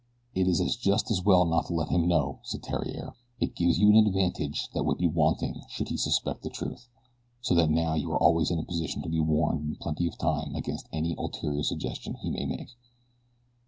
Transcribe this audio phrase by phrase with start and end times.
[0.33, 3.13] "It is just as well not to let him know," said Theriere.
[3.39, 6.89] "It gives you an advantage that would be wanting should he suspect the truth,
[7.39, 10.17] so that now you are always in a position to be warned in plenty of
[10.17, 12.69] time against any ulterior suggestion he may make.